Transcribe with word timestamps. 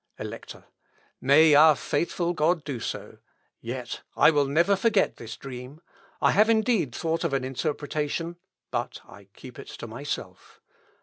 Elector. 0.17 0.65
"May 1.21 1.53
our 1.53 1.75
faithful 1.75 2.33
God 2.33 2.63
do 2.63 2.79
so; 2.79 3.19
yet 3.59 4.01
I 4.17 4.31
will 4.31 4.47
never 4.47 4.75
forget 4.75 5.17
this 5.17 5.37
dream. 5.37 5.79
I 6.19 6.31
have 6.31 6.49
indeed 6.49 6.95
thought 6.95 7.23
of 7.23 7.33
an 7.33 7.43
interpretation, 7.43 8.37
but 8.71 8.99
I 9.07 9.25
keep 9.35 9.59
it 9.59 9.67
to 9.67 9.85
myself. 9.85 10.59